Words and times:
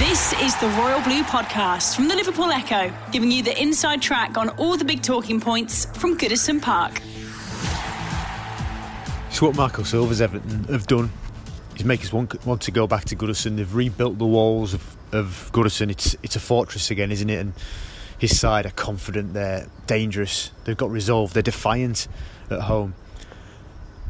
This 0.00 0.32
is 0.40 0.56
the 0.60 0.68
Royal 0.78 1.02
Blue 1.02 1.22
Podcast 1.24 1.94
from 1.94 2.08
the 2.08 2.16
Liverpool 2.16 2.50
Echo, 2.50 2.90
giving 3.12 3.30
you 3.30 3.42
the 3.42 3.60
inside 3.60 4.00
track 4.00 4.38
on 4.38 4.48
all 4.56 4.78
the 4.78 4.84
big 4.84 5.02
talking 5.02 5.42
points 5.42 5.84
from 5.98 6.16
Goodison 6.16 6.60
Park. 6.60 7.02
It's 9.28 9.42
what 9.42 9.54
Marco 9.54 9.82
Silva's 9.82 10.22
Everton 10.22 10.64
have 10.64 10.86
done. 10.86 11.12
He's 11.74 11.84
make 11.84 12.00
us 12.00 12.14
want, 12.14 12.46
want 12.46 12.62
to 12.62 12.70
go 12.70 12.86
back 12.86 13.04
to 13.04 13.14
Goodison. 13.14 13.58
They've 13.58 13.74
rebuilt 13.74 14.16
the 14.16 14.24
walls 14.24 14.72
of, 14.72 14.96
of 15.12 15.50
Goodison. 15.52 15.90
It's 15.90 16.16
it's 16.22 16.34
a 16.34 16.40
fortress 16.40 16.90
again, 16.90 17.12
isn't 17.12 17.28
it? 17.28 17.38
And 17.38 17.52
his 18.18 18.40
side 18.40 18.64
are 18.64 18.70
confident. 18.70 19.34
They're 19.34 19.68
dangerous. 19.86 20.50
They've 20.64 20.78
got 20.78 20.90
resolve. 20.90 21.34
They're 21.34 21.42
defiant 21.42 22.08
at 22.48 22.62
home. 22.62 22.94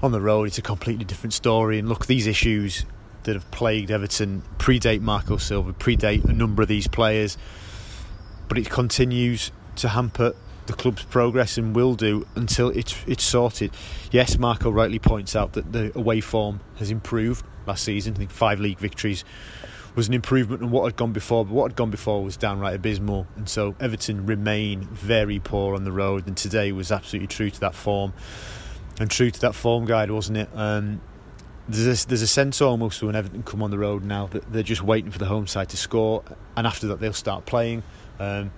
On 0.05 0.13
the 0.13 0.21
road, 0.21 0.47
it's 0.47 0.59
a 0.59 0.63
completely 0.63 1.05
different 1.05 1.33
story. 1.33 1.81
And 1.81 1.89
look, 1.89 2.07
these 2.07 2.29
issues 2.29 2.87
that 3.25 3.35
have 3.35 3.51
plagued 3.51 3.91
Everton 3.91 4.43
predate 4.59 5.01
Marco 5.01 5.37
Silva, 5.37 5.73
predate 5.73 6.25
a 6.25 6.33
number 6.33 6.63
of 6.63 6.69
these 6.69 6.87
players, 6.87 7.37
but 8.49 8.59
it 8.59 8.69
continues 8.71 9.53
to 9.77 9.89
hamper 9.89 10.35
the 10.67 10.73
club's 10.73 11.03
progress 11.05 11.59
and 11.59 11.75
will 11.75 11.95
do 11.95 12.27
until 12.37 12.69
it's 12.71 12.95
it's 13.07 13.25
sorted. 13.25 13.73
Yes, 14.11 14.39
Marco 14.39 14.71
rightly 14.71 14.99
points 14.99 15.35
out 15.35 15.55
that 15.55 15.73
the 15.73 15.97
away 15.99 16.21
form 16.21 16.61
has 16.77 16.91
improved 16.91 17.45
last 17.67 17.85
season. 17.85 18.15
I 18.15 18.19
think 18.19 18.31
five 18.31 18.61
league 18.61 18.79
victories 18.79 19.25
was 19.97 20.07
an 20.07 20.15
improvement 20.15 20.63
on 20.63 20.71
what 20.71 20.85
had 20.85 20.97
gone 20.97 21.13
before, 21.13 21.45
but 21.45 21.53
what 21.53 21.71
had 21.71 21.77
gone 21.77 21.91
before 21.91 22.23
was 22.23 22.37
downright 22.37 22.77
abysmal. 22.77 23.27
And 23.37 23.49
so 23.49 23.75
Everton 23.81 24.27
remain 24.27 24.83
very 24.83 25.41
poor 25.41 25.75
on 25.75 25.85
the 25.85 25.93
road, 25.93 26.27
and 26.27 26.37
today 26.37 26.71
was 26.73 26.93
absolutely 26.93 27.27
true 27.27 27.51
to 27.51 27.61
that 27.61 27.75
form 27.75 28.13
and 29.01 29.11
true 29.11 29.31
to 29.31 29.41
that 29.41 29.55
form 29.55 29.87
guide, 29.87 30.11
wasn't 30.11 30.39
it? 30.39 30.49
Um, 30.55 31.01
there's 31.71 32.05
a, 32.05 32.09
there's 32.09 32.23
a 32.23 32.27
sense 32.27 32.61
almost 32.61 33.03
when 33.03 33.15
Everton 33.15 33.43
come 33.43 33.63
on 33.63 33.71
the 33.71 33.79
road 33.79 34.05
now 34.05 34.27
that 34.29 34.53
they're 34.53 34.63
just 34.63 34.83
waiting 34.83 35.11
for 35.11 35.19
the 35.19 35.27
home 35.27 35.47
side 35.47 35.69
to 35.71 35.77
score, 35.77 36.23
and 36.57 36.67
after 36.67 36.89
that 36.89 37.01
they'll 37.01 37.13
start 37.13 37.47
playing. 37.47 37.83
Um, 38.19 38.51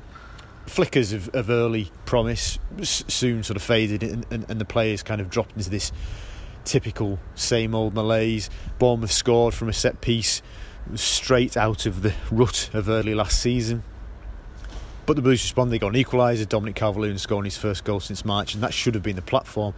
flickers 0.67 1.13
of, 1.13 1.29
of, 1.35 1.51
early 1.51 1.91
promise 2.05 2.59
soon 2.83 3.43
sort 3.43 3.57
of 3.57 3.63
faded, 3.63 4.03
and, 4.03 4.27
and, 4.31 4.47
and, 4.49 4.61
the 4.61 4.65
players 4.65 5.03
kind 5.03 5.21
of 5.21 5.29
dropped 5.29 5.57
into 5.57 5.71
this 5.71 5.93
typical 6.65 7.19
same 7.35 7.75
old 7.75 7.95
malaise. 7.95 8.49
Bournemouth 8.79 9.13
scored 9.13 9.55
from 9.55 9.69
a 9.69 9.73
set 9.73 10.01
piece 10.01 10.43
straight 10.95 11.57
out 11.57 11.87
of 11.87 12.03
the 12.03 12.13
rut 12.31 12.71
of 12.73 12.89
early 12.89 13.15
last 13.15 13.41
season. 13.41 13.83
But 15.05 15.17
the 15.17 15.23
Blues 15.23 15.43
responded. 15.43 15.73
They 15.73 15.79
got 15.79 15.95
an 15.95 16.03
equaliser. 16.03 16.49
Dominic 16.49 16.77
Calvert-Lewin 16.77 17.19
scoring 17.19 17.45
his 17.45 17.57
first 17.57 17.85
goal 17.85 18.01
since 18.01 18.25
March, 18.25 18.55
and 18.55 18.63
that 18.63 18.73
should 18.73 18.95
have 18.95 19.03
been 19.03 19.17
the 19.17 19.23
platform 19.23 19.75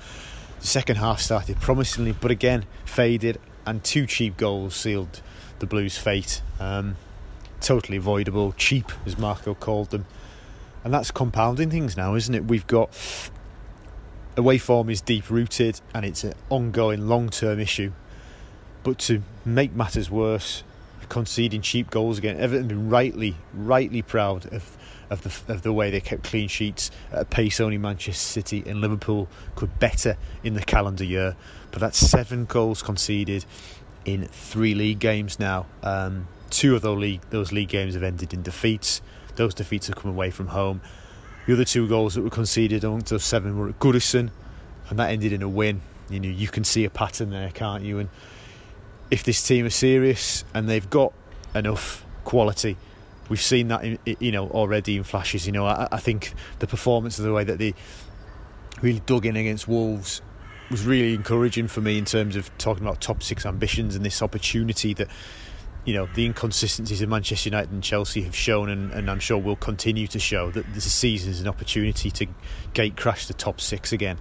second 0.65 0.97
half 0.97 1.20
started 1.20 1.61
promisingly, 1.61 2.12
but 2.12 2.31
again 2.31 2.65
faded, 2.84 3.39
and 3.67 3.83
two 3.84 4.07
cheap 4.07 4.37
goals 4.37 4.75
sealed 4.75 5.20
the 5.59 5.67
Blues' 5.67 5.97
fate. 5.97 6.43
Um, 6.59 6.97
totally 7.61 7.98
avoidable, 7.98 8.53
cheap 8.53 8.91
as 9.07 9.19
Marco 9.19 9.55
called 9.55 9.91
them, 9.91 10.07
and 10.83 10.92
that's 10.92 11.11
compounding 11.11 11.70
things 11.70 11.97
now, 11.97 12.15
isn't 12.15 12.35
it? 12.35 12.45
We've 12.45 12.67
got 12.67 12.91
away 14.36 14.58
form 14.58 14.91
is 14.91 15.01
deep 15.01 15.30
rooted, 15.30 15.80
and 15.95 16.05
it's 16.05 16.25
an 16.25 16.35
ongoing, 16.51 17.08
long-term 17.08 17.61
issue. 17.61 17.92
But 18.83 18.98
to 19.01 19.23
make 19.45 19.73
matters 19.75 20.11
worse, 20.11 20.63
conceding 21.08 21.63
cheap 21.63 21.91
goals 21.91 22.19
again, 22.19 22.39
Everton 22.39 22.69
been 22.69 22.91
rightly, 22.91 23.36
rightly 23.52 24.02
proud 24.02 24.52
of 24.52 24.77
of 25.11 25.23
the 25.23 25.53
of 25.53 25.63
the 25.63 25.73
way 25.73 25.91
they 25.91 26.01
kept 26.01 26.25
clean 26.25 26.48
sheets 26.48 26.91
at 27.13 27.23
a 27.23 27.25
pace 27.25 27.61
only 27.61 27.79
Manchester 27.79 28.15
City 28.15 28.63
and 28.67 28.81
Liverpool 28.81 29.29
could 29.55 29.79
better 29.79 30.17
in 30.42 30.55
the 30.55 30.63
calendar 30.63 31.05
year. 31.05 31.37
But 31.70 31.81
that's 31.81 31.98
seven 31.98 32.45
goals 32.45 32.83
conceded 32.83 33.45
in 34.05 34.27
three 34.27 34.75
league 34.75 34.98
games 34.98 35.39
now. 35.39 35.67
Um, 35.83 36.29
two 36.51 36.77
of 36.77 36.83
those 36.83 36.98
league 36.98 37.20
those 37.31 37.53
league 37.53 37.69
games 37.69 37.95
have 37.95 38.03
ended 38.03 38.33
in 38.33 38.43
defeats. 38.43 39.03
Those 39.37 39.55
defeats 39.55 39.89
have 39.89 39.97
come 39.97 40.11
away 40.11 40.31
from 40.31 40.48
home. 40.48 40.81
The 41.47 41.55
other 41.55 41.64
two 41.64 41.89
goals 41.89 42.14
that 42.14 42.23
were 42.23 42.31
conceded 42.31 42.85
amongst 42.85 43.11
those 43.11 43.25
seven 43.25 43.59
were 43.59 43.69
at 43.69 43.79
Goodison, 43.79 44.31
and 44.89 44.98
that 44.98 45.11
ended 45.11 45.33
in 45.33 45.43
a 45.43 45.48
win. 45.48 45.83
You 46.09 46.20
know, 46.20 46.29
you 46.29 46.48
can 46.48 46.64
see 46.64 46.85
a 46.85 46.91
pattern 46.91 47.31
there, 47.31 47.51
can't 47.51 47.83
you? 47.83 47.98
And 47.98 48.09
if 49.11 49.25
this 49.25 49.47
team 49.47 49.67
are 49.67 49.70
serious 49.70 50.45
and 50.55 50.69
they've 50.69 50.89
got 50.89 51.13
enough 51.55 52.05
quality 52.25 52.77
we've 53.29 53.40
seen 53.40 53.68
that 53.68 53.85
in, 53.85 53.98
you 54.20 54.33
know 54.33 54.48
already 54.48 54.96
in 54.96 55.05
flashes. 55.05 55.46
You 55.46 55.52
know, 55.52 55.67
I, 55.67 55.89
I 55.92 55.98
think 55.98 56.35
the 56.58 56.67
performance 56.67 57.18
of 57.18 57.24
the 57.24 57.33
way 57.33 57.45
that 57.45 57.58
they 57.58 57.74
really 58.83 59.01
dug 59.01 59.27
in 59.27 59.36
against 59.36 59.68
Wolves 59.68 60.23
was 60.70 60.85
really 60.85 61.14
encouraging 61.14 61.68
for 61.68 61.80
me 61.80 61.98
in 61.98 62.05
terms 62.05 62.36
of 62.36 62.57
talking 62.58 62.84
about 62.84 63.01
top 63.01 63.23
six 63.23 63.45
ambitions 63.46 63.95
and 63.95 64.05
this 64.05 64.23
opportunity 64.23 64.95
that 64.95 65.08
you 65.84 65.95
know 65.95 66.08
the 66.14 66.24
inconsistencies 66.24 67.02
of 67.02 67.08
Manchester 67.08 67.51
United 67.51 67.70
and 67.70 67.83
Chelsea 67.83 68.23
have 68.23 68.34
shown, 68.34 68.68
and, 68.68 68.92
and 68.92 69.11
I'm 69.11 69.20
sure 69.20 69.39
will 69.39 69.57
continue 69.57 70.07
to 70.08 70.18
show 70.18 70.51
that 70.51 70.73
this 70.74 70.90
season 70.90 71.30
is 71.30 71.40
an 71.40 71.48
opportunity 71.48 72.11
to 72.11 72.27
gate 72.73 72.96
crash 72.96 73.27
the 73.27 73.34
top 73.34 73.61
six 73.61 73.92
again. 73.92 74.18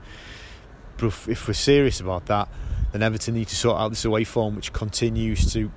But 0.98 1.08
if, 1.08 1.28
if 1.28 1.48
we're 1.48 1.54
serious 1.54 2.00
about 2.00 2.28
that, 2.28 2.50
then 2.92 3.02
Everton 3.02 3.34
need 3.34 3.48
to 3.48 3.56
sort 3.56 3.80
out 3.80 3.90
this 3.90 4.06
away 4.06 4.24
form, 4.24 4.56
which 4.56 4.74
continues 4.74 5.52
to 5.54 5.72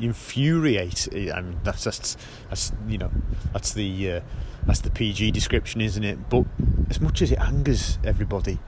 infuriate. 0.00 1.08
I 1.12 1.40
mean, 1.40 1.60
that's 1.64 1.84
just 1.84 2.18
that's 2.48 2.72
you 2.88 2.98
know 2.98 3.10
that's 3.52 3.72
the 3.72 4.12
uh, 4.12 4.20
that's 4.66 4.80
the 4.80 4.90
PG 4.90 5.30
description, 5.32 5.80
isn't 5.80 6.04
it? 6.04 6.28
But 6.28 6.44
as 6.90 7.00
much 7.00 7.22
as 7.22 7.32
it 7.32 7.38
angers 7.38 7.98
everybody, 8.04 8.58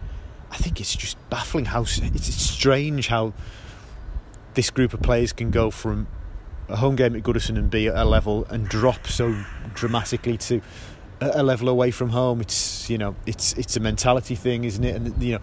I 0.51 0.57
think 0.57 0.81
it's 0.81 0.95
just 0.95 1.17
baffling 1.31 1.67
how 1.67 1.83
it's 1.83 2.35
strange 2.35 3.09
how 3.09 3.33
this 4.55 4.71
group 4.71 4.95
of 4.95 5.03
players 5.03 5.33
can 5.33 5.51
go 5.51 5.71
from 5.71 6.07
a 6.69 6.77
home 6.77 6.97
game 6.97 7.15
at 7.15 7.23
Goodison 7.23 7.59
and 7.59 7.71
be 7.71 7.89
at 7.89 7.97
a 7.97 8.05
level 8.05 8.47
and 8.47 8.69
drop 8.69 9.06
so 9.06 9.37
dramatically 9.75 10.39
to 10.39 10.62
a 11.21 11.43
level 11.43 11.69
away 11.69 11.91
from 11.91 12.11
home. 12.11 12.41
It's 12.41 12.89
you 12.89 12.99
know 12.99 13.17
it's 13.27 13.53
it's 13.55 13.77
a 13.77 13.81
mentality 13.81 14.35
thing, 14.35 14.65
isn't 14.65 14.85
it? 14.85 14.97
And 14.97 15.23
you 15.23 15.33
know 15.33 15.41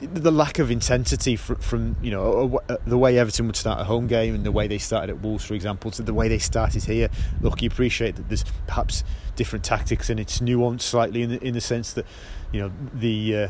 the 0.00 0.30
lack 0.30 0.58
of 0.58 0.70
intensity 0.70 1.36
from, 1.36 1.56
from 1.56 1.96
you 2.00 2.10
know 2.10 2.60
the 2.86 2.98
way 2.98 3.18
Everton 3.18 3.46
would 3.46 3.56
start 3.56 3.80
a 3.80 3.84
home 3.84 4.06
game 4.06 4.34
and 4.34 4.44
the 4.44 4.52
way 4.52 4.68
they 4.68 4.78
started 4.78 5.10
at 5.10 5.20
Wolves, 5.20 5.44
for 5.44 5.54
example, 5.54 5.90
to 5.92 6.02
the 6.02 6.14
way 6.14 6.28
they 6.28 6.38
started 6.38 6.84
here. 6.84 7.08
Look, 7.40 7.62
you 7.62 7.68
appreciate 7.68 8.16
that 8.16 8.28
there's 8.28 8.44
perhaps 8.66 9.04
different 9.36 9.64
tactics 9.64 10.10
and 10.10 10.18
it's 10.18 10.40
nuanced 10.40 10.82
slightly 10.82 11.22
in 11.22 11.30
the, 11.30 11.44
in 11.44 11.54
the 11.54 11.60
sense 11.60 11.92
that 11.92 12.06
you 12.52 12.60
know 12.60 12.72
the 12.94 13.36
uh, 13.36 13.48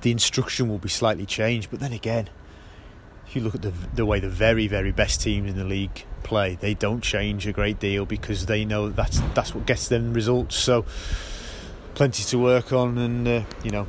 the 0.00 0.10
instruction 0.10 0.68
will 0.68 0.78
be 0.78 0.88
slightly 0.88 1.26
changed. 1.26 1.70
But 1.70 1.80
then 1.80 1.92
again, 1.92 2.30
if 3.26 3.36
you 3.36 3.42
look 3.42 3.54
at 3.54 3.62
the 3.62 3.72
the 3.94 4.06
way 4.06 4.20
the 4.20 4.28
very 4.28 4.66
very 4.68 4.92
best 4.92 5.20
teams 5.20 5.50
in 5.50 5.58
the 5.58 5.64
league 5.64 6.04
play, 6.22 6.56
they 6.56 6.74
don't 6.74 7.02
change 7.02 7.46
a 7.46 7.52
great 7.52 7.78
deal 7.78 8.06
because 8.06 8.46
they 8.46 8.64
know 8.64 8.88
that's 8.88 9.20
that's 9.34 9.54
what 9.54 9.66
gets 9.66 9.88
them 9.88 10.14
results. 10.14 10.56
So 10.56 10.86
plenty 11.94 12.22
to 12.24 12.38
work 12.38 12.72
on, 12.72 12.96
and 12.96 13.28
uh, 13.28 13.42
you 13.62 13.70
know 13.70 13.86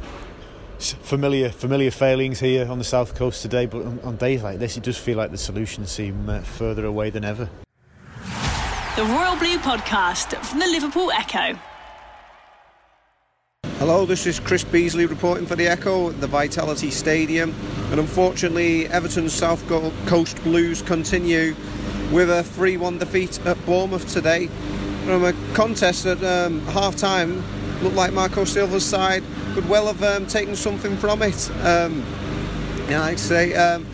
familiar 0.79 1.49
familiar 1.49 1.91
failings 1.91 2.39
here 2.39 2.67
on 2.67 2.77
the 2.77 2.83
south 2.83 3.15
coast 3.15 3.41
today, 3.41 3.65
but 3.65 3.85
on, 3.85 3.99
on 4.01 4.15
days 4.17 4.43
like 4.43 4.59
this, 4.59 4.77
it 4.77 4.83
does 4.83 4.97
feel 4.97 5.17
like 5.17 5.31
the 5.31 5.37
solutions 5.37 5.91
seem 5.91 6.29
uh, 6.29 6.39
further 6.39 6.85
away 6.85 7.09
than 7.09 7.23
ever. 7.23 7.49
The 8.95 9.05
Royal 9.05 9.35
Blue 9.37 9.57
Podcast 9.59 10.35
from 10.43 10.59
the 10.59 10.67
Liverpool 10.67 11.11
Echo. 11.11 11.57
Hello, 13.77 14.05
this 14.05 14.25
is 14.25 14.41
Chris 14.41 14.65
Beasley 14.65 15.05
reporting 15.05 15.45
for 15.45 15.55
the 15.55 15.67
Echo 15.67 16.09
at 16.09 16.19
the 16.19 16.27
Vitality 16.27 16.91
Stadium. 16.91 17.55
And 17.91 17.99
unfortunately, 17.99 18.87
Everton's 18.87 19.33
South 19.33 19.65
Coast 20.05 20.43
Blues 20.43 20.81
continue 20.81 21.55
with 22.11 22.29
a 22.29 22.43
3 22.43 22.75
1 22.75 22.97
defeat 22.97 23.39
at 23.45 23.63
Bournemouth 23.65 24.11
today. 24.11 24.47
From 25.05 25.23
a 25.23 25.33
contest 25.53 26.05
at 26.05 26.21
um, 26.23 26.59
half 26.67 26.97
time, 26.97 27.41
looked 27.81 27.95
like 27.95 28.13
Marco 28.13 28.43
Silva's 28.43 28.85
side 28.85 29.23
could 29.53 29.67
well 29.69 29.87
have 29.87 30.03
um, 30.03 30.25
taken 30.27 30.55
something 30.55 30.95
from 30.97 31.21
it. 31.21 31.49
Um, 31.63 32.03
I'd 32.89 33.19
say 33.19 33.53
um, 33.53 33.85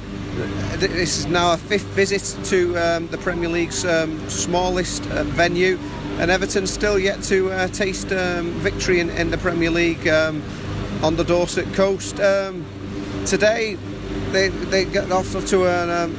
this 0.77 1.19
is 1.19 1.27
now 1.27 1.53
a 1.53 1.57
fifth 1.57 1.85
visit 1.87 2.37
to 2.45 2.77
um, 2.77 3.07
the 3.07 3.17
Premier 3.17 3.49
League's 3.49 3.85
um, 3.85 4.29
smallest 4.29 5.05
uh, 5.11 5.23
venue, 5.23 5.77
and 6.19 6.31
Everton 6.31 6.65
still 6.67 6.97
yet 6.97 7.21
to 7.23 7.51
uh, 7.51 7.67
taste 7.67 8.11
um, 8.11 8.51
victory 8.61 8.99
in, 8.99 9.09
in, 9.11 9.31
the 9.31 9.37
Premier 9.37 9.69
League 9.69 10.07
on 10.07 11.15
the 11.15 11.23
Dorset 11.23 11.73
coast. 11.73 12.17
today, 13.25 13.77
they 14.31 14.49
they 14.49 14.85
get 14.85 15.11
off 15.11 15.31
to 15.47 15.65
um, 15.65 16.15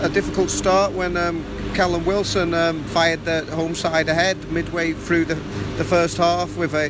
a, 0.00 0.06
a, 0.06 0.08
difficult 0.08 0.50
start 0.50 0.92
when 0.92 1.16
um, 1.16 1.44
Callum 1.74 2.04
Wilson 2.04 2.54
um, 2.54 2.82
fired 2.84 3.24
the 3.24 3.44
home 3.54 3.74
side 3.74 4.08
ahead 4.08 4.36
midway 4.50 4.92
through 4.92 5.24
the, 5.24 5.34
the 5.76 5.84
first 5.84 6.16
half 6.16 6.56
with 6.56 6.74
a 6.74 6.88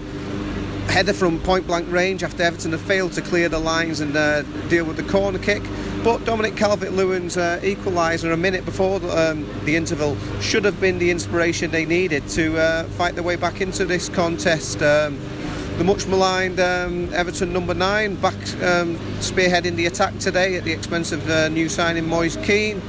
header 0.93 1.13
from 1.13 1.41
point 1.41 1.67
blank 1.67 1.91
range 1.91 2.23
after 2.23 2.43
Everton 2.43 2.71
had 2.71 2.81
failed 2.81 3.13
to 3.13 3.21
clear 3.21 3.49
the 3.49 3.59
lines 3.59 4.01
and 4.01 4.17
uh, 4.17 4.43
deal 4.69 4.85
with 4.85 4.97
the 4.97 5.03
corner 5.03 5.39
kick. 5.39 5.63
But 6.05 6.25
Dominic 6.25 6.57
Calvert 6.57 6.93
Lewin's 6.93 7.37
uh, 7.37 7.61
equaliser 7.63 8.33
a 8.33 8.37
minute 8.37 8.65
before 8.65 9.01
the, 9.01 9.31
um, 9.31 9.47
the, 9.65 9.75
interval 9.75 10.17
should 10.41 10.65
have 10.65 10.81
been 10.81 10.99
the 10.99 11.11
inspiration 11.11 11.73
they 11.73 11.85
needed 11.85 12.29
to 12.29 12.57
uh, 12.59 12.85
fight 12.85 13.15
their 13.15 13.25
way 13.25 13.37
back 13.37 13.61
into 13.61 13.85
this 13.85 14.09
contest. 14.09 14.81
Um, 14.83 15.19
the 15.79 15.85
much 15.85 16.07
maligned 16.07 16.61
um, 16.61 17.13
Everton 17.13 17.53
number 17.53 17.75
nine 17.75 18.15
back 18.15 18.35
um, 18.63 18.97
spearheading 19.19 19.75
the 19.75 19.87
attack 19.87 20.17
today 20.19 20.57
at 20.57 20.65
the 20.65 20.73
expense 20.73 21.13
of 21.13 21.29
uh, 21.29 21.49
new 21.49 21.69
signing 21.69 22.09
Moise 22.09 22.37
Kean. 22.39 22.81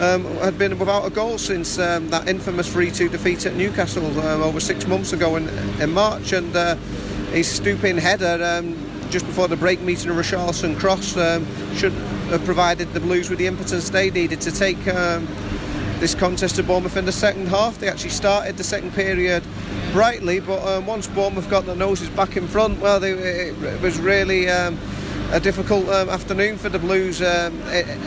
Um, 0.00 0.24
had 0.38 0.58
been 0.58 0.78
without 0.78 1.04
a 1.04 1.10
goal 1.10 1.36
since 1.36 1.78
um, 1.78 2.08
that 2.08 2.26
infamous 2.26 2.72
3-2 2.72 3.10
defeat 3.10 3.44
at 3.44 3.54
Newcastle 3.54 4.18
um, 4.20 4.40
over 4.40 4.58
six 4.58 4.86
months 4.86 5.12
ago 5.12 5.36
in, 5.36 5.46
in 5.78 5.92
March 5.92 6.32
and 6.32 6.56
uh, 6.56 6.74
his 7.32 7.46
stooping 7.46 7.98
header 7.98 8.42
um, 8.42 8.74
just 9.10 9.26
before 9.26 9.46
the 9.46 9.58
break 9.58 9.78
meeting 9.82 10.10
of 10.10 10.16
Richarlison 10.16 10.78
cross 10.78 11.18
um, 11.18 11.46
should 11.74 11.92
have 12.32 12.42
provided 12.46 12.90
the 12.94 13.00
Blues 13.00 13.28
with 13.28 13.38
the 13.38 13.46
impetus 13.46 13.90
they 13.90 14.10
needed 14.10 14.40
to 14.40 14.50
take 14.50 14.82
this 16.00 16.14
contest 16.14 16.56
to 16.56 16.62
Bournemouth 16.62 16.96
in 16.96 17.04
the 17.04 17.12
second 17.12 17.48
half. 17.48 17.78
They 17.78 17.88
actually 17.88 18.10
started 18.10 18.56
the 18.56 18.64
second 18.64 18.94
period 18.94 19.42
brightly, 19.92 20.40
but 20.40 20.66
um, 20.66 20.86
once 20.86 21.06
Bournemouth 21.08 21.50
got 21.50 21.66
their 21.66 21.76
noses 21.76 22.08
back 22.08 22.38
in 22.38 22.48
front, 22.48 22.80
well, 22.80 22.98
they, 22.98 23.12
it, 23.12 23.62
it, 23.62 23.80
was 23.82 23.98
really 24.00 24.48
um, 24.48 24.78
a 25.32 25.38
difficult 25.38 25.88
um, 25.88 26.08
afternoon 26.08 26.58
for 26.58 26.68
the 26.68 26.78
Blues 26.78 27.22
um, 27.22 27.60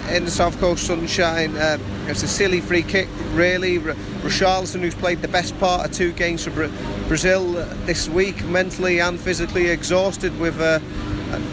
in 0.10 0.26
the 0.26 0.32
South 0.32 0.60
Coast 0.60 0.86
sunshine. 0.86 1.56
Uh, 1.56 1.78
it's 2.08 2.22
a 2.22 2.28
silly 2.28 2.60
free 2.60 2.84
kick, 2.84 3.08
really. 3.32 3.78
R- 3.78 3.94
Richarlison, 4.24 4.82
who's 4.82 4.96
played 4.96 5.22
the 5.22 5.30
best 5.30 5.58
part 5.58 5.86
of 5.86 5.92
two 5.94 6.12
games 6.12 6.44
for 6.44 6.52
Bra- 6.52 6.70
Brazil 7.08 7.58
uh, 7.58 7.66
this 7.86 8.10
week, 8.10 8.44
mentally 8.46 9.00
and 9.00 9.20
physically 9.20 9.70
exhausted 9.70 10.38
with. 10.40 10.60
A, 10.60 10.82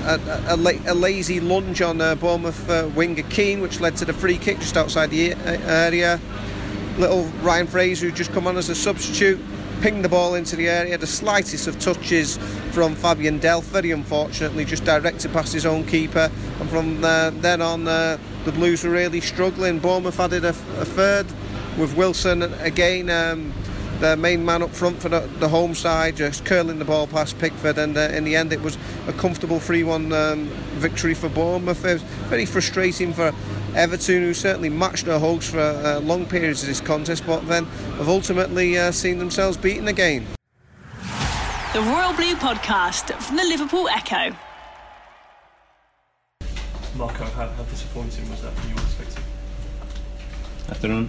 a, 0.05 0.57
a, 0.57 0.93
a, 0.93 0.95
lazy 0.95 1.41
lunge 1.41 1.81
on 1.81 2.03
uh, 2.03 2.15
Bournemouth 2.15 2.69
uh, 2.69 2.91
winger 2.95 3.23
Keane, 3.31 3.63
which 3.63 3.81
led 3.81 3.97
to 3.97 4.05
the 4.05 4.13
free 4.13 4.37
kick 4.37 4.59
just 4.59 4.77
outside 4.77 5.09
the 5.09 5.33
area. 5.35 6.21
Little 6.99 7.25
Ryan 7.43 7.67
Fraser, 7.67 8.07
who 8.07 8.13
just 8.13 8.31
come 8.33 8.47
on 8.47 8.59
as 8.59 8.69
a 8.69 8.75
substitute, 8.75 9.41
pinged 9.81 10.05
the 10.05 10.09
ball 10.09 10.35
into 10.35 10.57
the 10.57 10.69
area. 10.69 10.99
The 10.99 11.07
slightest 11.07 11.67
of 11.67 11.79
touches 11.79 12.37
from 12.73 12.95
Fabian 12.95 13.41
Delph, 13.41 13.65
very 13.65 13.91
unfortunately, 13.91 14.65
just 14.65 14.85
directed 14.85 15.33
past 15.33 15.53
his 15.53 15.65
own 15.67 15.87
keeper. 15.87 16.31
And 16.61 16.71
from 16.71 17.03
uh, 17.03 17.31
then 17.31 17.63
on, 17.63 17.89
uh, 17.89 18.19
the 18.45 18.53
Blues 18.53 18.85
were 18.85 18.91
really 18.91 19.21
struggling. 19.21 19.79
Bournemouth 19.79 20.21
added 20.21 20.45
a, 20.45 20.51
a 20.51 20.85
third 20.85 21.27
with 21.79 21.97
Wilson 21.97 22.43
again. 22.43 23.09
Um, 23.11 23.53
the 24.01 24.17
main 24.17 24.45
man 24.45 24.63
up 24.63 24.71
front 24.71 25.01
for 25.01 25.11
the, 25.11 25.21
the, 25.41 25.49
home 25.49 25.75
side, 25.75 26.17
just 26.17 26.47
curling 26.47 26.79
the 26.79 26.87
ball 26.87 27.07
past 27.07 27.39
Pickford, 27.39 27.77
and 27.77 27.97
uh, 27.99 28.01
in 28.13 28.25
the 28.25 28.35
end 28.35 28.51
it 28.51 28.63
was 28.63 28.79
a 29.07 29.13
comfortable 29.13 29.59
3-1 29.59 30.13
um, 30.13 30.47
victory 30.79 31.13
for 31.13 31.29
Bournemouth. 31.29 31.85
It 31.85 31.95
was 31.95 32.03
very 32.31 32.47
frustrating 32.47 33.13
for 33.13 33.35
Everton, 33.75 34.23
who 34.23 34.35
certainly 34.35 34.69
matched 34.69 35.07
their 35.07 35.19
hopes 35.19 35.51
for 35.51 35.61
uh, 35.61 36.01
long 36.01 36.27
periods 36.27 36.63
of 36.63 36.69
this 36.69 36.81
contest, 36.81 37.25
but 37.27 37.47
then 37.49 37.65
have 37.99 38.09
ultimately 38.09 38.79
uh, 38.79 38.93
seen 38.93 39.19
themselves 39.19 39.57
beaten 39.57 39.89
again. 39.89 40.27
The 41.73 41.81
Royal 41.81 42.13
Blue 42.15 42.35
Podcast 42.35 43.13
from 43.23 43.37
the 43.37 43.45
Liverpool 43.45 43.89
Echo. 43.89 44.37
Marco, 46.97 47.25
how, 47.25 47.49
how 47.49 47.63
disappointing 47.65 48.29
was 48.29 48.43
that 48.43 48.53
from 48.53 48.71
your 48.71 48.79
perspective? 48.79 49.25
Afternoon. 50.69 51.09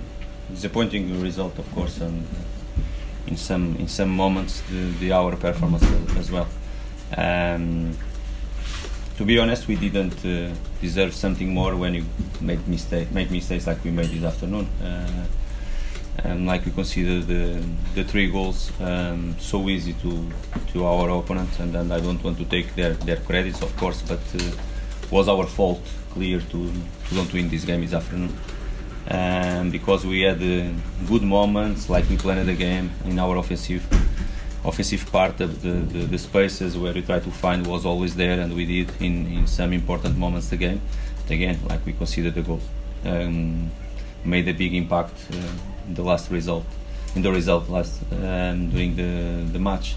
Disappointing 0.54 1.22
result, 1.22 1.58
of 1.58 1.72
course, 1.72 2.00
and 2.00 2.28
in 3.28 3.38
some 3.38 3.76
in 3.78 3.88
some 3.88 4.10
moments 4.10 4.62
the, 4.70 4.92
the 5.00 5.12
our 5.12 5.36
performance 5.36 5.84
as 6.18 6.30
well. 6.30 6.48
Um, 7.18 7.98
to 9.18 9.26
be 9.26 9.40
honest, 9.40 9.68
we 9.68 9.76
didn't 9.76 10.26
uh, 10.26 10.54
deserve 10.82 11.14
something 11.14 11.54
more 11.54 11.76
when 11.76 11.94
you 11.94 12.06
made 12.40 12.68
mistake 12.68 13.12
make 13.12 13.30
mistakes 13.32 13.68
like 13.68 13.84
we 13.84 13.92
made 13.92 14.10
this 14.10 14.24
afternoon. 14.24 14.68
Uh, 14.84 15.26
and 16.24 16.46
like 16.46 16.66
we 16.66 16.72
consider 16.72 17.20
the 17.22 17.64
the 17.96 18.04
three 18.04 18.30
goals 18.30 18.72
um, 18.82 19.36
so 19.40 19.70
easy 19.70 19.94
to 19.94 20.28
to 20.74 20.86
our 20.86 21.10
opponent, 21.10 21.50
and, 21.60 21.76
and 21.76 21.92
I 21.94 22.00
don't 22.00 22.24
want 22.24 22.38
to 22.38 22.46
take 22.46 22.76
their 22.76 22.94
their 22.94 23.18
credits, 23.18 23.62
of 23.62 23.76
course, 23.78 24.02
but 24.02 24.20
uh, 24.36 24.52
was 25.10 25.28
our 25.28 25.46
fault 25.48 25.82
clear 26.12 26.40
to 26.40 26.72
to 27.08 27.16
don't 27.16 27.34
win 27.34 27.50
this 27.50 27.66
game 27.66 27.82
this 27.82 27.94
afternoon. 27.94 28.34
Um, 29.10 29.72
because 29.72 30.06
we 30.06 30.22
had 30.22 30.42
uh, 30.42 30.72
good 31.08 31.24
moments, 31.24 31.90
like 31.90 32.08
we 32.08 32.18
planned 32.18 32.48
the 32.48 32.54
game 32.54 32.92
in 33.06 33.18
our 33.20 33.36
offensive 33.38 33.84
offensive 34.64 35.12
part 35.12 35.42
of 35.42 35.62
the, 35.62 35.72
the, 35.72 36.06
the, 36.06 36.18
spaces 36.18 36.78
where 36.78 36.94
we 36.94 37.02
try 37.02 37.20
to 37.20 37.32
find 37.32 37.66
was 37.66 37.86
always 37.86 38.16
there, 38.16 38.40
and 38.40 38.56
we 38.56 38.66
did 38.66 38.92
in, 39.02 39.28
in 39.28 39.48
some 39.48 39.74
important 39.74 40.18
moments 40.18 40.50
the 40.50 40.58
game. 40.58 40.82
But 41.24 41.32
again, 41.32 41.60
like 41.68 41.86
we 41.86 41.94
considered 41.94 42.36
the 42.36 42.44
goal, 42.44 42.62
um, 43.06 43.72
made 44.24 44.48
a 44.48 44.54
big 44.54 44.76
impact 44.76 45.16
uh, 45.32 45.36
in 45.88 45.96
the 45.96 46.04
last 46.04 46.30
result, 46.30 46.66
in 47.16 47.24
the 47.24 47.32
result 47.32 47.70
last 47.70 48.02
um, 48.12 48.70
during 48.70 48.96
the 48.96 49.52
the 49.52 49.60
match. 49.60 49.96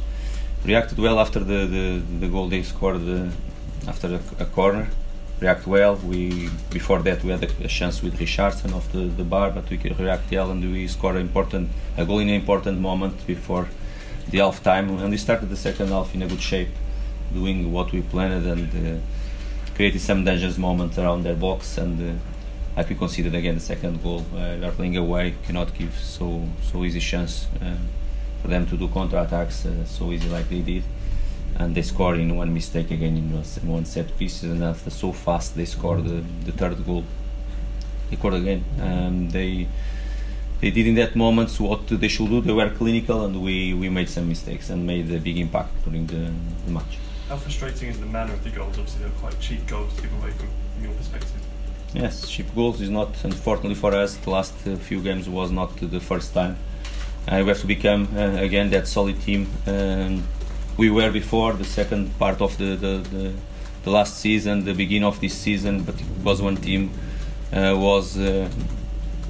Reacted 0.65 0.99
well 0.99 1.21
after 1.21 1.41
the, 1.41 1.67
the, 1.67 2.03
the 2.21 2.29
goal 2.29 2.49
they 2.49 2.63
scored 2.63 3.07
uh, 3.07 3.29
after 3.87 4.15
a, 4.15 4.43
a, 4.43 4.47
corner. 4.47 4.89
React 5.41 5.67
well. 5.67 5.97
We 5.97 6.49
before 6.71 7.01
that 7.01 7.23
we 7.23 7.33
had 7.33 7.45
a, 7.45 7.65
a 7.65 7.69
chance 7.69 8.03
with 8.03 8.19
Richarlison 8.19 8.75
off 8.75 8.91
the, 8.91 9.01
the 9.01 9.25
bar, 9.25 9.51
but 9.51 9.69
we 9.69 9.77
react 9.77 10.31
well 10.31 10.51
and 10.51 10.73
we 10.73 10.89
scored 10.89 11.17
an 11.17 11.21
important 11.21 11.69
a 11.99 12.07
goal 12.07 12.21
in 12.21 12.31
an 12.31 12.35
important 12.35 12.81
moment 12.81 13.27
before 13.27 13.69
the 14.31 14.39
half 14.39 14.63
time 14.63 14.91
and 14.99 15.11
we 15.11 15.17
started 15.17 15.49
the 15.49 15.57
second 15.57 15.89
half 15.89 16.15
in 16.15 16.23
a 16.23 16.27
good 16.27 16.41
shape 16.41 16.69
doing 17.33 17.73
what 17.73 17.93
we 17.93 18.03
planned 18.03 18.47
and 18.47 18.69
uh, 18.75 19.01
created 19.75 20.01
some 20.01 20.25
dangerous 20.25 20.57
moments 20.57 20.99
around 20.99 21.25
their 21.25 21.35
box 21.35 21.79
and 21.79 22.01
uh, 22.01 22.15
like 22.77 22.89
we 22.89 22.95
conceded 22.95 23.35
again 23.35 23.55
the 23.55 23.61
second 23.61 24.03
goal. 24.03 24.25
Uh, 24.35 24.57
we 24.59 24.65
are 24.65 24.73
playing 24.73 24.97
away 24.97 25.35
cannot 25.47 25.77
give 25.77 25.95
so 25.99 26.47
so 26.63 26.85
easy 26.85 27.01
chance 27.01 27.47
uh, 27.63 27.77
for 28.43 28.49
them 28.49 28.67
to 28.67 28.77
do 28.77 28.89
counter 28.89 29.19
attacks 29.19 29.67
uh, 29.67 29.85
so 29.85 30.11
easy 30.13 30.29
like 30.29 30.49
they 30.49 30.61
did. 30.61 30.85
And 31.57 31.75
they 31.75 31.83
scored 31.83 32.19
in 32.19 32.37
one 32.37 32.53
mistake 32.53 32.91
again 32.91 33.17
in 33.17 33.69
one 33.69 33.85
set 33.85 34.17
pieces 34.19 34.51
and 34.51 34.65
after 34.65 34.91
so 34.91 35.13
fast 35.13 35.55
they 35.55 35.65
scored 35.65 36.05
the, 36.05 36.25
the 36.45 36.53
third 36.53 36.85
goal. 36.85 37.05
They 38.11 38.17
scored 38.17 38.35
again. 38.35 38.65
Um, 38.81 39.31
they 39.31 39.69
they 40.65 40.71
did 40.71 40.87
in 40.87 40.95
that 40.95 41.15
moment 41.15 41.51
what 41.61 41.87
they 41.89 42.09
should 42.09 42.31
do. 42.31 42.41
They 42.41 42.55
were 42.55 42.71
clinical, 42.71 43.27
and 43.27 43.43
we, 43.43 43.75
we 43.75 43.91
made 43.91 44.09
some 44.09 44.27
mistakes 44.27 44.71
and 44.71 44.87
made 44.87 45.13
a 45.13 45.19
big 45.19 45.37
impact 45.37 45.71
during 45.85 46.07
the, 46.07 46.33
the 46.65 46.71
match. 46.71 46.97
How 47.29 47.37
frustrating 47.37 47.91
is 47.91 48.01
the 48.01 48.07
manner 48.07 48.33
of 48.33 48.43
the 48.43 48.49
goals? 48.49 48.79
Obviously, 48.79 49.03
they're 49.03 49.19
quite 49.25 49.39
cheap 49.41 49.67
goals 49.67 49.95
to 49.97 50.03
give 50.03 50.15
away 50.19 50.31
from, 50.31 50.49
from 50.73 50.85
your 50.85 50.95
perspective. 50.95 51.41
Yes, 51.93 52.31
cheap 52.31 52.55
goals 52.55 52.81
is 52.81 52.89
not, 52.89 53.11
unfortunately 53.25 53.75
for 53.75 53.95
us, 53.95 54.17
the 54.17 54.31
last 54.31 54.55
uh, 54.67 54.77
few 54.77 55.03
games 55.03 55.29
was 55.29 55.51
not 55.51 55.77
the 55.77 56.01
first 56.01 56.33
time. 56.33 56.57
Uh, 57.29 57.41
we 57.43 57.49
have 57.49 57.61
to 57.61 57.67
become 57.67 58.09
uh, 58.17 58.49
again 58.49 58.71
that 58.71 58.87
solid 58.89 59.21
team 59.21 59.47
um, 59.67 60.23
we 60.77 60.91
were 60.91 61.11
before 61.11 61.53
the 61.55 61.65
second 61.65 62.19
part 62.19 62.41
of 62.41 62.57
the, 62.59 62.77
the, 62.77 62.95
the, 63.15 63.33
the, 63.85 63.91
last 63.91 64.19
season, 64.19 64.65
the 64.65 64.75
beginning 64.75 65.05
of 65.05 65.21
this 65.21 65.35
season, 65.35 65.83
but 65.85 65.95
it 65.95 66.07
was 66.23 66.43
one 66.43 66.57
team 66.57 66.91
uh, 67.53 67.75
was 67.77 68.19
uh, 68.19 68.51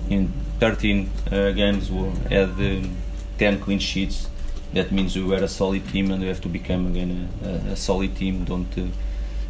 in 0.08 0.32
13 0.60 1.10
uh, 1.30 1.50
games 1.52 1.88
had 2.28 2.50
um, 2.50 2.96
10 3.38 3.60
clean 3.60 3.78
sheets. 3.78 4.28
That 4.72 4.90
means 4.92 5.16
we 5.16 5.24
were 5.24 5.42
a 5.42 5.48
solid 5.48 5.88
team, 5.88 6.10
and 6.10 6.20
we 6.22 6.28
have 6.28 6.40
to 6.42 6.48
become 6.48 6.86
again 6.88 7.28
a, 7.44 7.72
a 7.72 7.76
solid 7.76 8.16
team. 8.16 8.44
Don't 8.44 8.78
uh, 8.78 8.86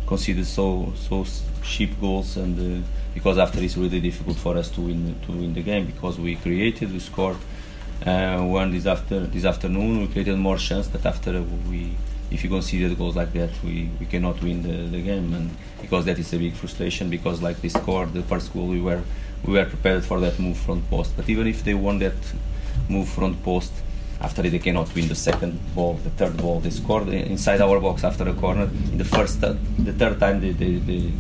consider 0.06 0.44
so 0.44 0.92
so 0.96 1.24
cheap 1.62 1.98
goals, 2.00 2.36
and 2.36 2.58
uh, 2.58 2.86
because 3.14 3.38
after 3.38 3.60
it's 3.60 3.76
really 3.76 4.00
difficult 4.00 4.36
for 4.36 4.56
us 4.58 4.68
to 4.70 4.80
win 4.82 5.16
to 5.26 5.32
win 5.32 5.54
the 5.54 5.62
game 5.62 5.86
because 5.86 6.18
we 6.18 6.36
created, 6.36 6.92
we 6.92 6.98
scored. 6.98 7.36
Uh, 8.04 8.42
one 8.42 8.70
this 8.72 8.86
after 8.86 9.20
this 9.20 9.44
afternoon 9.44 10.00
we 10.00 10.08
created 10.08 10.36
more 10.36 10.58
chance, 10.58 10.88
but 10.88 11.06
after 11.06 11.40
we 11.70 11.94
if 12.34 12.42
you 12.42 12.50
consider 12.50 12.94
goals 12.94 13.16
like 13.16 13.32
that, 13.32 13.50
we, 13.62 13.88
we 14.00 14.06
cannot 14.06 14.42
win 14.42 14.62
the, 14.62 14.96
the 14.96 15.00
game, 15.02 15.32
and 15.34 15.50
because 15.80 16.04
that 16.06 16.18
is 16.18 16.32
a 16.32 16.38
big 16.38 16.54
frustration. 16.54 17.08
Because 17.08 17.40
like 17.40 17.60
they 17.60 17.68
scored 17.68 18.12
the 18.12 18.22
first 18.22 18.52
goal, 18.52 18.66
we 18.66 18.80
were 18.80 19.02
we 19.46 19.54
were 19.54 19.64
prepared 19.64 20.04
for 20.04 20.20
that 20.20 20.38
move 20.38 20.56
front 20.56 20.88
post. 20.90 21.16
But 21.16 21.28
even 21.28 21.46
if 21.46 21.64
they 21.64 21.74
won 21.74 21.98
that 21.98 22.14
move 22.88 23.08
front 23.08 23.42
post, 23.42 23.72
after 24.20 24.42
they 24.42 24.58
cannot 24.58 24.94
win 24.94 25.08
the 25.08 25.14
second 25.14 25.58
ball, 25.74 25.94
the 26.02 26.10
third 26.10 26.36
ball, 26.36 26.60
they 26.60 26.70
scored 26.70 27.08
inside 27.08 27.60
our 27.60 27.80
box 27.80 28.04
after 28.04 28.28
a 28.28 28.34
corner. 28.34 28.64
In 28.92 28.98
the 28.98 29.04
first, 29.04 29.42
uh, 29.44 29.54
the 29.78 29.92
third 29.92 30.18
time 30.18 30.40
they, 30.40 30.52
they, 30.52 30.76
they, 30.76 31.12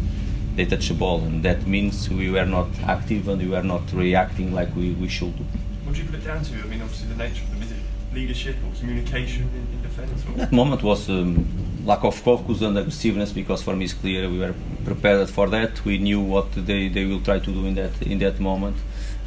they 0.56 0.64
touch 0.64 0.88
the 0.88 0.94
ball, 0.94 1.20
and 1.20 1.42
that 1.42 1.66
means 1.66 2.08
we 2.08 2.30
were 2.30 2.46
not 2.46 2.68
active 2.86 3.28
and 3.28 3.42
we 3.42 3.48
were 3.48 3.62
not 3.62 3.92
reacting 3.92 4.54
like 4.54 4.74
we, 4.74 4.92
we 4.92 5.08
should 5.08 5.36
do. 5.36 5.44
What 5.84 5.94
do 5.94 6.02
you 6.02 6.08
put 6.08 6.20
it 6.20 6.24
down 6.24 6.42
to? 6.44 6.54
I 6.54 6.66
mean, 6.66 6.80
obviously 6.80 7.08
the 7.08 7.16
nature 7.16 7.42
of 7.42 7.50
the 7.50 7.56
visit, 7.56 7.78
leadership 8.14 8.56
or 8.64 8.78
communication 8.78 9.42
in, 9.42 9.76
in 9.76 9.82
defence? 9.82 10.22
That 10.36 10.52
moment 10.52 10.82
was 10.82 11.10
um, 11.10 11.46
lack 11.84 12.02
of 12.04 12.14
focus 12.14 12.62
and 12.62 12.76
aggressiveness 12.78 13.32
because 13.32 13.62
for 13.62 13.76
me 13.76 13.84
it's 13.84 13.94
clear 13.94 14.28
we 14.28 14.38
were 14.38 14.54
prepared 14.84 15.28
for 15.28 15.48
that. 15.48 15.84
We 15.84 15.98
knew 15.98 16.20
what 16.20 16.52
they, 16.52 16.88
they 16.88 17.04
will 17.04 17.20
try 17.20 17.38
to 17.38 17.50
do 17.50 17.66
in 17.66 17.74
that 17.74 18.02
in 18.02 18.18
that 18.20 18.40
moment, 18.40 18.76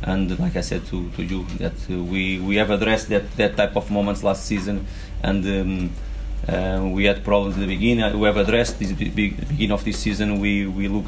and 0.01 0.37
like 0.39 0.55
I 0.55 0.61
said 0.61 0.85
to, 0.87 1.09
to 1.11 1.23
you 1.23 1.45
that 1.59 1.77
uh, 1.89 2.03
we 2.03 2.39
we 2.39 2.55
have 2.57 2.69
addressed 2.71 3.09
that, 3.09 3.31
that 3.37 3.57
type 3.57 3.75
of 3.75 3.89
moments 3.91 4.23
last 4.23 4.45
season, 4.45 4.85
and. 5.23 5.45
Um, 5.45 5.91
uh, 6.47 6.87
we 6.93 7.03
had 7.05 7.25
problems 7.25 7.55
in 7.55 7.61
the 7.61 7.67
beginning. 7.67 8.17
We 8.17 8.25
have 8.27 8.37
addressed 8.37 8.79
this 8.79 8.91
beginning 8.93 9.71
of 9.71 9.83
this 9.83 9.97
season. 9.97 10.39
We 10.39 10.65
we 10.67 10.87
look 10.87 11.07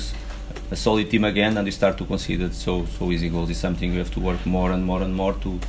a 0.72 0.76
solid 0.76 1.10
team 1.10 1.24
again, 1.24 1.56
and 1.56 1.66
we 1.66 1.72
start 1.72 1.98
to 2.00 2.06
concede 2.06 2.54
so 2.54 2.86
so 2.98 3.12
easy 3.12 3.30
goals. 3.30 3.50
Is 3.50 3.58
something 3.58 3.92
we 3.92 4.00
have 4.00 4.12
to 4.12 4.20
work 4.20 4.46
more 4.46 4.72
and 4.72 4.84
more 4.84 5.02
and 5.02 5.16
more 5.16 5.34
to 5.34 5.60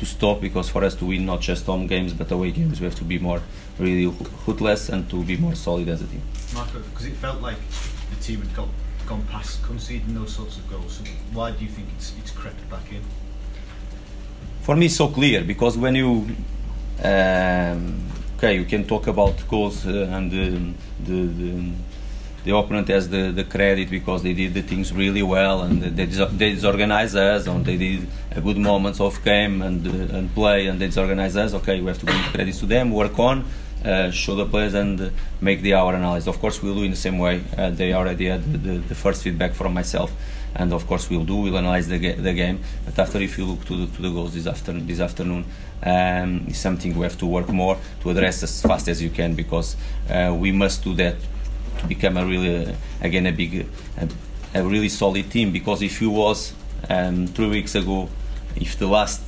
to 0.00 0.06
stop 0.06 0.40
because 0.40 0.68
for 0.68 0.82
us 0.82 0.94
to 0.96 1.04
win 1.04 1.26
not 1.26 1.40
just 1.40 1.66
home 1.66 1.86
games 1.86 2.12
but 2.12 2.30
away 2.32 2.50
games, 2.50 2.80
we 2.80 2.86
have 2.86 2.96
to 2.96 3.04
be 3.04 3.18
more 3.18 3.40
really 3.78 4.06
ruthless 4.46 4.88
and 4.88 5.08
to 5.10 5.22
be 5.22 5.36
more 5.36 5.54
solid 5.54 5.88
as 5.88 6.02
a 6.02 6.06
team. 6.06 6.22
Marco, 6.54 6.80
because 6.80 7.06
it 7.06 7.16
felt 7.16 7.40
like 7.40 7.58
the 8.10 8.16
team 8.22 8.40
had 8.40 8.54
got, 8.56 8.68
gone 9.06 9.22
past 9.30 9.62
conceding 9.62 10.14
those 10.14 10.34
sorts 10.34 10.56
of 10.56 10.68
goals. 10.70 10.94
So 10.94 11.04
why 11.32 11.52
do 11.52 11.64
you 11.64 11.70
think 11.70 11.88
it's 11.96 12.14
it's 12.18 12.30
crept 12.30 12.68
back 12.70 12.90
in? 12.90 13.02
For 14.62 14.74
me, 14.74 14.86
it's 14.86 14.96
so 14.96 15.08
clear 15.08 15.44
because 15.44 15.76
when 15.76 15.94
you 15.94 16.26
um, 17.04 18.10
okay, 18.36 18.54
you 18.54 18.64
can 18.64 18.86
talk 18.86 19.06
about 19.06 19.34
goals 19.48 19.86
uh, 19.86 20.16
and 20.16 20.30
the, 20.30 20.72
the, 21.04 21.26
the 21.26 21.72
the 22.44 22.56
opponent 22.56 22.88
has 22.88 23.08
the, 23.08 23.30
the 23.30 23.44
credit 23.44 23.90
because 23.90 24.22
they 24.22 24.32
did 24.32 24.54
the 24.54 24.62
things 24.62 24.92
really 24.92 25.22
well 25.22 25.62
and 25.62 25.82
they, 25.82 26.04
they 26.06 26.54
disorganized 26.54 27.16
us 27.16 27.46
and 27.46 27.64
they 27.66 27.76
did 27.76 28.06
a 28.32 28.40
good 28.40 28.56
moments 28.56 29.00
of 29.00 29.22
game 29.24 29.60
and 29.62 29.86
uh, 29.86 30.16
and 30.16 30.34
play 30.34 30.66
and 30.66 30.80
they 30.80 30.86
disorganized 30.86 31.36
us. 31.36 31.52
Okay, 31.54 31.80
we 31.80 31.86
have 31.88 31.98
to 31.98 32.06
give 32.06 32.14
credit 32.32 32.54
to 32.54 32.66
them, 32.66 32.92
work 32.92 33.18
on, 33.18 33.44
uh, 33.84 34.10
show 34.10 34.34
the 34.34 34.46
players 34.46 34.74
and 34.74 35.12
make 35.40 35.60
the 35.62 35.74
hour 35.74 35.94
analysis. 35.94 36.28
Of 36.28 36.40
course, 36.40 36.62
we'll 36.62 36.74
do 36.74 36.82
in 36.82 36.90
the 36.90 36.96
same 36.96 37.18
way. 37.18 37.42
Uh, 37.56 37.70
they 37.70 37.92
already 37.92 38.26
had 38.26 38.42
the, 38.52 38.58
the, 38.58 38.78
the, 38.78 38.94
first 38.94 39.22
feedback 39.22 39.52
from 39.52 39.74
myself, 39.74 40.12
and 40.54 40.72
of 40.72 40.86
course 40.86 41.10
we'll 41.10 41.24
do. 41.24 41.36
We'll 41.36 41.58
analyze 41.58 41.88
the, 41.88 41.98
ga- 41.98 42.16
the 42.16 42.32
game. 42.32 42.60
But 42.84 42.98
after, 42.98 43.18
if 43.18 43.36
you 43.38 43.44
look 43.44 43.64
to 43.66 43.86
the, 43.86 43.96
to 43.96 44.02
the 44.02 44.10
goals 44.10 44.34
this 44.34 44.46
afternoon, 44.46 44.86
this 44.86 45.00
afternoon, 45.00 45.44
um, 45.82 46.44
it's 46.48 46.58
something 46.58 46.96
we 46.96 47.04
have 47.04 47.18
to 47.18 47.26
work 47.26 47.48
more 47.48 47.76
to 48.02 48.10
address 48.10 48.42
as 48.42 48.62
fast 48.62 48.88
as 48.88 49.02
you 49.02 49.10
can 49.10 49.34
because 49.34 49.76
uh, 50.10 50.34
we 50.38 50.52
must 50.52 50.84
do 50.84 50.94
that 50.94 51.16
to 51.78 51.86
become 51.86 52.16
a 52.16 52.24
really 52.24 52.66
uh, 52.66 52.74
again 53.00 53.26
a 53.26 53.32
big 53.32 53.66
a, 53.96 54.08
a, 54.54 54.62
really 54.62 54.88
solid 54.88 55.30
team. 55.30 55.52
Because 55.52 55.82
if 55.82 56.00
you 56.00 56.10
was 56.10 56.52
um, 56.88 57.26
three 57.28 57.48
weeks 57.48 57.74
ago 57.74 58.08
if 58.56 58.78
the 58.78 58.86
last 58.86 59.22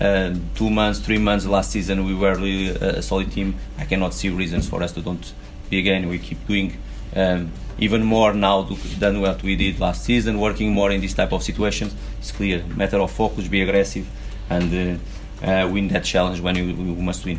uh, 0.00 0.34
two 0.54 0.70
months 0.70 1.00
three 1.00 1.18
months 1.18 1.46
last 1.46 1.70
season 1.70 2.04
we 2.04 2.14
were 2.14 2.34
really 2.34 2.68
a 2.68 3.00
solid 3.00 3.32
team 3.32 3.54
I 3.78 3.84
cannot 3.84 4.12
see 4.12 4.28
reasons 4.28 4.68
for 4.68 4.82
us 4.82 4.92
to 4.92 5.00
don't 5.00 5.32
be 5.70 5.78
again. 5.78 6.08
We 6.08 6.18
keep 6.18 6.46
doing 6.46 6.76
um, 7.16 7.50
even 7.78 8.04
more 8.04 8.32
now 8.34 8.62
than 8.98 9.20
what 9.20 9.42
we 9.42 9.56
did 9.56 9.80
last 9.80 10.04
season 10.04 10.38
working 10.38 10.72
more 10.72 10.90
in 10.92 11.00
this 11.00 11.14
type 11.14 11.32
of 11.32 11.42
situations. 11.42 11.94
It's 12.18 12.30
clear. 12.30 12.62
Matter 12.76 12.98
of 12.98 13.10
focus 13.10 13.48
be 13.48 13.62
aggressive 13.62 14.06
and 14.50 15.00
uh, 15.42 15.46
uh, 15.46 15.68
win 15.68 15.88
that 15.88 16.04
challenge 16.04 16.40
when 16.40 16.54
you, 16.56 16.64
you 16.64 17.02
must 17.10 17.24
win. 17.24 17.38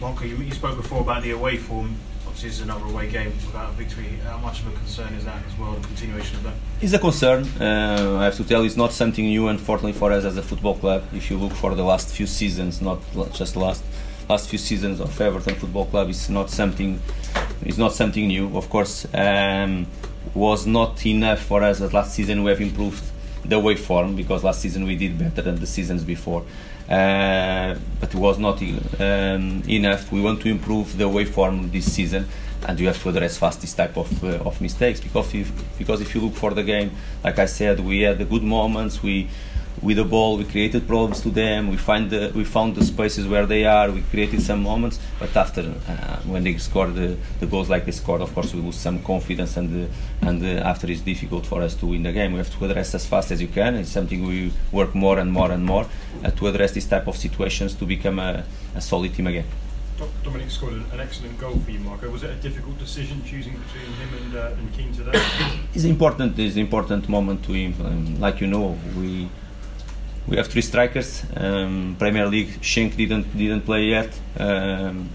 Marco, 0.00 0.24
you, 0.24 0.36
you 0.36 0.52
spoke 0.52 0.76
before 0.76 1.02
about 1.02 1.22
the 1.22 1.30
away 1.30 1.56
form 1.56 1.94
obviously 2.32 2.48
it's 2.48 2.60
another 2.60 2.86
away 2.86 3.10
game 3.10 3.30
without 3.46 3.68
a 3.68 3.72
victory. 3.72 4.08
How 4.24 4.38
much 4.38 4.60
of 4.60 4.68
a 4.68 4.70
concern 4.78 5.12
is 5.12 5.26
that 5.26 5.44
as 5.46 5.58
well, 5.58 5.72
the 5.74 5.86
continuation 5.86 6.36
of 6.38 6.44
that? 6.44 6.54
It's 6.80 6.94
a 6.94 6.98
concern. 6.98 7.46
Uh, 7.60 8.16
I 8.18 8.24
have 8.24 8.36
to 8.36 8.44
tell 8.44 8.60
you, 8.60 8.66
it's 8.66 8.76
not 8.76 8.92
something 8.92 9.26
new, 9.26 9.48
unfortunately, 9.48 9.92
for 9.92 10.10
us 10.10 10.24
as 10.24 10.38
a 10.38 10.42
football 10.42 10.74
club. 10.74 11.04
If 11.12 11.30
you 11.30 11.36
look 11.36 11.52
for 11.52 11.74
the 11.74 11.84
last 11.84 12.08
few 12.16 12.26
seasons, 12.26 12.80
not 12.80 13.00
just 13.34 13.54
last 13.54 13.84
last 14.30 14.48
few 14.48 14.58
seasons 14.58 14.98
of 15.00 15.20
Everton 15.20 15.56
Football 15.56 15.86
Club, 15.86 16.08
it's 16.08 16.30
not 16.30 16.48
something. 16.48 17.00
It's 17.66 17.76
not 17.76 17.92
something 17.92 18.26
new. 18.26 18.56
Of 18.56 18.70
course, 18.70 19.06
um, 19.12 19.86
was 20.32 20.66
not 20.66 21.04
enough 21.04 21.40
for 21.40 21.62
us. 21.62 21.82
As 21.82 21.92
last 21.92 22.14
season, 22.14 22.44
we 22.44 22.50
have 22.50 22.62
improved 22.62 23.04
the 23.44 23.58
way 23.58 23.74
form 23.76 24.16
because 24.16 24.42
last 24.42 24.62
season 24.62 24.84
we 24.84 24.96
did 24.96 25.18
better 25.18 25.42
than 25.42 25.56
the 25.56 25.66
seasons 25.66 26.02
before. 26.02 26.44
Uh, 26.88 27.76
but 28.00 28.12
it 28.12 28.18
was 28.18 28.38
not 28.38 28.60
um, 28.60 29.62
enough. 29.68 30.10
We 30.12 30.20
want 30.20 30.40
to 30.42 30.48
improve 30.48 30.98
the 30.98 31.08
way 31.08 31.24
form 31.24 31.70
this 31.70 31.92
season, 31.92 32.26
and 32.66 32.78
you 32.78 32.86
have 32.86 33.00
to 33.02 33.08
address 33.08 33.38
fast 33.38 33.60
this 33.60 33.74
type 33.74 33.96
of, 33.96 34.24
uh, 34.24 34.38
of 34.44 34.60
mistakes 34.60 35.00
because 35.00 35.34
if, 35.34 35.50
because 35.78 36.00
if 36.00 36.14
you 36.14 36.20
look 36.20 36.34
for 36.34 36.52
the 36.52 36.62
game, 36.62 36.90
like 37.24 37.38
I 37.38 37.46
said, 37.46 37.80
we 37.80 38.02
had 38.02 38.18
the 38.18 38.24
good 38.24 38.42
moments. 38.42 39.02
We 39.02 39.28
with 39.82 39.96
the 39.96 40.04
ball 40.04 40.38
we 40.38 40.44
created 40.44 40.86
problems 40.86 41.20
to 41.20 41.30
them 41.30 41.68
we 41.68 41.76
find 41.76 42.10
the, 42.10 42.30
we 42.34 42.44
found 42.44 42.74
the 42.76 42.84
spaces 42.84 43.26
where 43.26 43.46
they 43.46 43.64
are 43.64 43.90
we 43.90 44.00
created 44.02 44.40
some 44.40 44.62
moments 44.62 44.98
but 45.18 45.36
after 45.36 45.74
uh, 45.88 46.16
when 46.20 46.44
they 46.44 46.56
score 46.56 46.86
the, 46.86 47.16
the 47.40 47.46
goals 47.46 47.68
like 47.68 47.84
they 47.84 47.92
scored 47.92 48.20
of 48.20 48.32
course 48.34 48.54
we 48.54 48.60
lose 48.60 48.76
some 48.76 49.02
confidence 49.02 49.56
and 49.56 49.84
uh, 49.84 50.26
and 50.28 50.42
uh, 50.44 50.70
after 50.70 50.90
it's 50.90 51.00
difficult 51.00 51.44
for 51.44 51.62
us 51.62 51.74
to 51.74 51.86
win 51.86 52.02
the 52.04 52.12
game 52.12 52.32
we 52.32 52.38
have 52.38 52.56
to 52.56 52.64
address 52.64 52.94
as 52.94 53.04
fast 53.04 53.32
as 53.32 53.42
you 53.42 53.48
can 53.48 53.74
it's 53.74 53.90
something 53.90 54.24
we 54.24 54.52
work 54.70 54.94
more 54.94 55.18
and 55.18 55.32
more 55.32 55.50
and 55.50 55.64
more 55.64 55.86
uh, 56.24 56.30
to 56.30 56.46
address 56.46 56.72
this 56.72 56.86
type 56.86 57.08
of 57.08 57.16
situations 57.16 57.74
to 57.74 57.84
become 57.84 58.18
a, 58.20 58.44
a 58.76 58.80
solid 58.80 59.12
team 59.14 59.26
again 59.26 59.44
Dominic 60.24 60.50
scored 60.50 60.72
an 60.72 61.00
excellent 61.00 61.38
goal 61.38 61.56
for 61.60 61.70
you, 61.70 61.78
Marco. 61.78 62.10
Was 62.10 62.24
it 62.24 62.30
a 62.30 62.34
difficult 62.34 62.76
decision 62.78 63.22
choosing 63.24 63.52
between 63.52 63.92
him 63.92 64.08
and, 64.20 64.34
uh, 64.34 64.58
and 64.58 64.74
Kean 64.74 64.92
today? 64.92 65.12
it's 65.74 65.84
important. 65.84 66.36
It's 66.38 66.56
an 66.56 66.62
important 66.62 67.08
moment 67.08 67.44
to 67.44 67.52
him. 67.52 67.74
Um, 67.84 68.20
like 68.20 68.40
you 68.40 68.48
know, 68.48 68.76
we 68.96 69.28
we 70.26 70.36
have 70.36 70.48
three 70.48 70.62
strikers. 70.62 71.24
Um, 71.36 71.96
Premier 71.98 72.26
League, 72.26 72.60
Cenk 72.60 72.96
didn't 72.96 73.36
didn't 73.36 73.62
play 73.62 73.84
yet. 73.84 74.10
Um, 74.38 75.10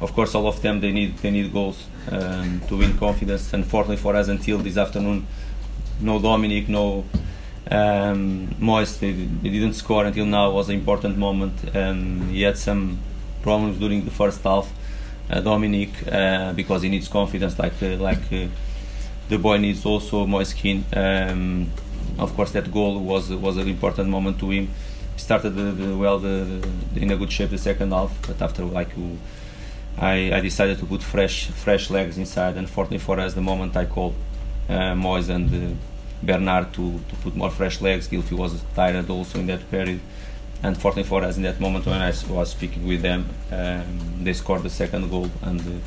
of 0.00 0.12
course, 0.12 0.34
all 0.34 0.46
of 0.46 0.60
them 0.62 0.80
they 0.80 0.92
need 0.92 1.18
they 1.18 1.30
need 1.30 1.52
goals 1.52 1.86
um, 2.10 2.60
to 2.68 2.76
win 2.76 2.96
confidence. 2.98 3.52
Unfortunately 3.52 3.96
for 3.96 4.16
us, 4.16 4.28
until 4.28 4.58
this 4.58 4.76
afternoon, 4.76 5.26
no 6.00 6.18
Dominic, 6.18 6.68
no 6.68 7.04
um, 7.70 8.54
Moise. 8.58 8.98
They, 8.98 9.12
they, 9.12 9.50
didn't 9.50 9.74
score 9.74 10.04
until 10.04 10.26
now. 10.26 10.50
It 10.50 10.54
was 10.54 10.68
an 10.68 10.76
important 10.76 11.16
moment. 11.16 11.54
Um, 11.76 12.28
he 12.28 12.42
had 12.42 12.58
some 12.58 12.98
problems 13.42 13.78
during 13.78 14.04
the 14.04 14.10
first 14.10 14.42
half. 14.42 14.70
Uh, 15.30 15.40
Dominic, 15.40 15.90
uh, 16.10 16.52
because 16.54 16.82
he 16.82 16.88
needs 16.88 17.06
confidence, 17.06 17.56
like 17.56 17.80
uh, 17.82 17.96
like 17.98 18.32
uh, 18.32 18.46
the 19.28 19.38
boy 19.38 19.58
needs 19.58 19.86
also 19.86 20.26
Moise 20.26 20.52
Kean. 20.52 20.84
Of 22.20 22.34
course, 22.36 22.52
that 22.52 22.70
goal 22.70 23.00
was 23.00 23.30
was 23.30 23.56
an 23.56 23.68
important 23.68 24.08
moment 24.10 24.38
to 24.40 24.50
him. 24.50 24.68
He 25.16 25.20
started 25.20 25.50
the, 25.50 25.72
the, 25.72 25.96
well 25.96 26.18
the, 26.18 26.62
in 26.96 27.10
a 27.10 27.16
good 27.16 27.32
shape 27.32 27.50
the 27.50 27.58
second 27.58 27.92
half, 27.92 28.12
but 28.26 28.40
after 28.42 28.62
like 28.64 28.90
I, 29.98 30.32
I 30.36 30.40
decided 30.40 30.78
to 30.78 30.86
put 30.86 31.02
fresh 31.02 31.46
fresh 31.64 31.90
legs 31.90 32.18
inside. 32.18 32.56
Unfortunately 32.56 32.98
for 32.98 33.18
us, 33.18 33.34
the 33.34 33.40
moment 33.40 33.76
I 33.76 33.86
called 33.86 34.14
uh, 34.68 34.94
Moise 34.94 35.30
and 35.30 35.48
uh, 35.48 35.74
Bernard 36.22 36.72
to, 36.74 37.00
to 37.08 37.14
put 37.22 37.34
more 37.34 37.50
fresh 37.50 37.80
legs, 37.80 38.06
Gylfi 38.08 38.32
was 38.32 38.62
tired 38.74 39.08
also 39.08 39.38
in 39.40 39.46
that 39.46 39.70
period. 39.70 40.00
Unfortunately 40.62 41.08
for 41.08 41.24
us, 41.24 41.38
in 41.38 41.42
that 41.44 41.58
moment 41.58 41.86
when 41.86 42.02
I 42.02 42.12
was 42.28 42.50
speaking 42.50 42.86
with 42.86 43.00
them, 43.00 43.30
um, 43.50 44.24
they 44.24 44.34
scored 44.34 44.62
the 44.62 44.70
second 44.70 45.08
goal 45.10 45.30
and. 45.42 45.60
Uh, 45.60 45.80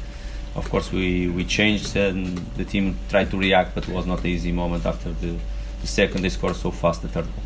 of 0.55 0.69
course, 0.69 0.91
we, 0.91 1.27
we 1.29 1.45
changed 1.45 1.95
and 1.95 2.37
the 2.57 2.63
team 2.63 2.95
tried 3.09 3.31
to 3.31 3.39
react, 3.39 3.73
but 3.73 3.89
it 3.89 3.91
was 3.91 4.05
not 4.05 4.19
an 4.19 4.27
easy 4.27 4.51
moment 4.51 4.85
after 4.85 5.11
the, 5.11 5.35
the 5.83 5.87
second 5.87 6.21
they 6.21 6.29
scored 6.29 6.55
so 6.55 6.71
fast 6.71 7.01
the 7.01 7.09
third 7.09 7.25
one. 7.25 7.45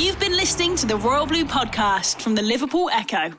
You've 0.00 0.20
been 0.20 0.36
listening 0.36 0.76
to 0.76 0.86
the 0.86 0.96
Royal 0.96 1.26
Blue 1.26 1.44
podcast 1.44 2.22
from 2.22 2.36
the 2.36 2.42
Liverpool 2.42 2.88
Echo. 2.92 3.32